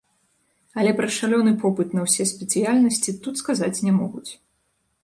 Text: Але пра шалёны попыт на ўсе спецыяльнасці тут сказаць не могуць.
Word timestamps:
Але 0.83 0.93
пра 1.01 1.09
шалёны 1.17 1.53
попыт 1.65 1.93
на 1.99 2.07
ўсе 2.07 2.27
спецыяльнасці 2.33 3.17
тут 3.29 3.35
сказаць 3.45 3.75
не 3.91 3.99
могуць. 4.01 4.29